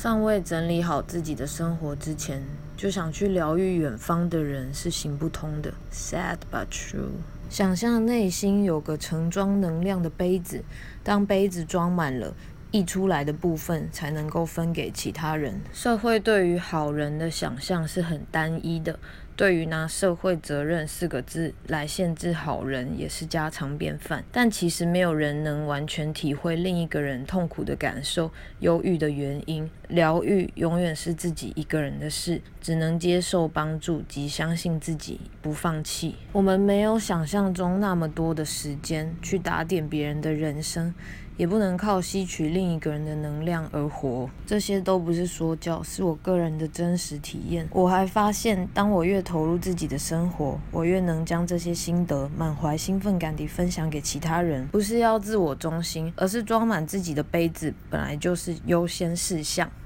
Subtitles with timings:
[0.00, 2.40] 尚未整理好自己的生活之前，
[2.76, 5.74] 就想去疗愈远方的人是行不通的。
[5.92, 7.10] Sad but true。
[7.50, 10.62] 想象内心有个盛装能量的杯子，
[11.02, 12.32] 当杯子装满了，
[12.70, 15.60] 溢出来的部分才能够分给其他人。
[15.72, 18.96] 社会对于好人的想象是很单一的。
[19.38, 24.24] 对于拿“社会责任”四个字来限制好人，也是家常便饭。
[24.32, 29.70] 但其实没有人能完全体会另一个人痛苦的感受、忧郁的原因。
[29.86, 36.16] 疗愈永远是自己一个人的事，只能接受帮助及相信自己，不放弃。
[36.32, 40.92] 我们没有想象中那么多的时间去打点别人的人生。
[41.36, 47.64] 也不能靠吸取另一个人的能量而活，这些都不是说教，是我个人的真实体验。
[47.70, 54.66] 我还发现，当我越投入自己的生活，我越能将这些心得满怀兴奋感地分享给其他人。
[54.68, 59.70] 不是要自我中心，而是装满自己的杯子本来就是优先事项。